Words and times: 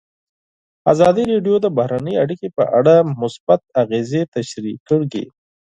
ازادي 0.91 1.23
راډیو 1.31 1.55
د 1.61 1.67
بهرنۍ 1.77 2.15
اړیکې 2.23 2.47
په 2.57 2.63
اړه 2.77 2.95
مثبت 3.21 3.61
اغېزې 3.81 4.21
تشریح 4.35 4.77
کړي. 4.89 5.23